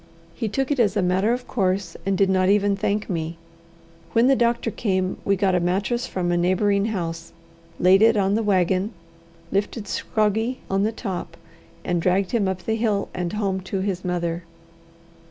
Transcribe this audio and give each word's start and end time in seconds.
He 0.33 0.49
took 0.49 0.71
it 0.71 0.79
as 0.79 0.97
a 0.97 1.03
matter 1.03 1.31
of 1.31 1.47
course, 1.47 1.95
and 2.07 2.17
did 2.17 2.27
not 2.27 2.49
even 2.49 2.75
thank 2.75 3.07
me. 3.07 3.37
When 4.13 4.25
the 4.25 4.35
doctor 4.35 4.71
came, 4.71 5.17
we 5.23 5.35
got 5.35 5.53
a 5.53 5.59
mattress 5.59 6.07
from 6.07 6.31
a 6.31 6.37
neighbouring 6.37 6.85
house, 6.85 7.31
laid 7.79 8.01
it 8.01 8.17
on 8.17 8.33
the 8.33 8.41
wagon, 8.41 8.93
lifted 9.51 9.87
Scroggie 9.87 10.57
on 10.71 10.81
the 10.81 10.91
top, 10.91 11.37
and 11.85 12.01
dragged 12.01 12.31
him 12.31 12.47
up 12.47 12.63
the 12.63 12.77
hill 12.77 13.09
and 13.13 13.33
home 13.33 13.59
to 13.61 13.81
his 13.81 14.03
mother. 14.03 14.43